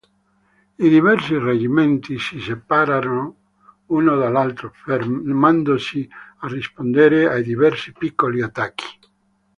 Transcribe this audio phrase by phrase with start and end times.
[0.79, 3.35] I diversi reggimenti si separarono
[3.89, 8.87] uno dall'altro, fermandosi a rispondere ai diversi piccoli attacchi.